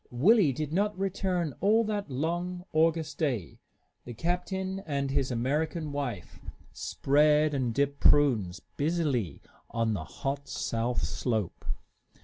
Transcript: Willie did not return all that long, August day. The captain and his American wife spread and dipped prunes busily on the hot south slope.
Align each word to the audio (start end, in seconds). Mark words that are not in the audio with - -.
Willie 0.09 0.51
did 0.51 0.73
not 0.73 0.97
return 0.97 1.53
all 1.59 1.83
that 1.83 2.09
long, 2.09 2.65
August 2.73 3.19
day. 3.19 3.59
The 4.03 4.15
captain 4.15 4.79
and 4.87 5.11
his 5.11 5.29
American 5.29 5.91
wife 5.91 6.39
spread 6.73 7.53
and 7.53 7.71
dipped 7.71 7.99
prunes 7.99 8.61
busily 8.77 9.43
on 9.69 9.93
the 9.93 10.03
hot 10.05 10.47
south 10.47 11.03
slope. 11.03 11.65